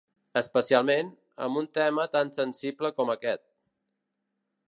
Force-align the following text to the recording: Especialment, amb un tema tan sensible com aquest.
Especialment, 0.39 1.11
amb 1.47 1.59
un 1.61 1.67
tema 1.79 2.07
tan 2.15 2.33
sensible 2.39 2.93
com 3.01 3.15
aquest. 3.17 3.43